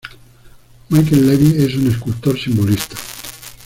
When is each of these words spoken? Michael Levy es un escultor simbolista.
Michael 0.89 1.27
Levy 1.27 1.63
es 1.63 1.75
un 1.75 1.91
escultor 1.91 2.35
simbolista. 2.35 2.95